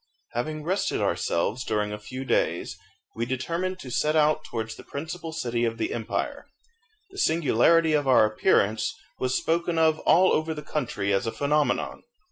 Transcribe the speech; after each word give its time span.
Having 0.31 0.63
rested 0.63 0.99
ourselves 0.99 1.63
during 1.63 1.91
a 1.93 1.99
few 1.99 2.25
days, 2.25 2.75
we 3.15 3.23
determined 3.23 3.77
to 3.77 3.91
set 3.91 4.15
out 4.15 4.43
towards 4.43 4.73
the 4.73 4.83
principal 4.83 5.31
city 5.31 5.63
of 5.63 5.77
the 5.77 5.93
empire. 5.93 6.47
The 7.11 7.19
singularity 7.19 7.93
of 7.93 8.07
our 8.07 8.25
appearance 8.25 8.95
was 9.19 9.37
spoken 9.37 9.77
of 9.77 9.99
all 9.99 10.33
over 10.33 10.55
the 10.55 10.63
country 10.63 11.13
as 11.13 11.27
a 11.27 11.31
phenomenon. 11.31 12.01